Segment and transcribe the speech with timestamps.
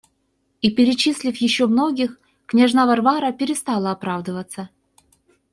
[0.63, 4.69] И, перечислив еще многих, княжна Варвара перестала оправдываться.